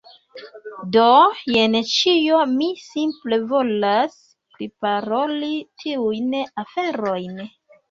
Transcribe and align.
Do, 0.95 1.03
jen 1.55 1.77
ĉio, 1.89 2.39
mi 2.55 2.71
simple 2.85 3.39
volas 3.53 4.17
priparoli 4.57 5.53
tiujn 5.85 6.37
aferojn. 6.67 7.41